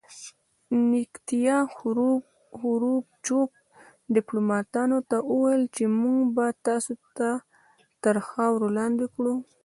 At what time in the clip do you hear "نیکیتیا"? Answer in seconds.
0.89-1.57